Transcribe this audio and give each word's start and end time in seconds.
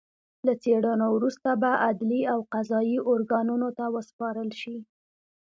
له 0.45 0.53
څېړنو 0.63 1.07
وروسته 1.15 1.49
به 1.61 1.71
عدلي 1.85 2.21
او 2.33 2.39
قضايي 2.53 2.97
ارګانونو 3.11 3.67
ته 3.77 3.85
وسپارل 3.95 4.49
شي 4.61 4.77